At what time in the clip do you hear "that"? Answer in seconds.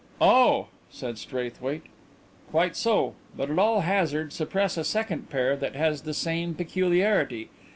5.55-5.75